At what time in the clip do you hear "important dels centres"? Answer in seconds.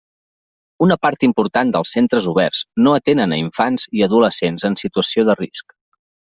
1.27-2.25